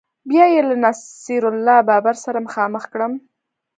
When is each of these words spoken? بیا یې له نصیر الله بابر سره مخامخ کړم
بیا 0.29 0.45
یې 0.53 0.61
له 0.69 0.75
نصیر 0.85 1.43
الله 1.51 1.77
بابر 1.89 2.15
سره 2.25 2.43
مخامخ 2.47 2.83
کړم 2.93 3.13